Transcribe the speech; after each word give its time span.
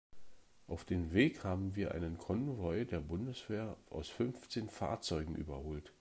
Auf 0.65 0.83
dem 0.83 1.13
Weg 1.13 1.43
haben 1.43 1.75
wir 1.75 1.91
einen 1.91 2.17
Konvoi 2.17 2.85
der 2.85 3.01
Bundeswehr 3.01 3.77
aus 3.91 4.09
fünfzehn 4.09 4.67
Fahrzeugen 4.67 5.35
überholt. 5.35 5.93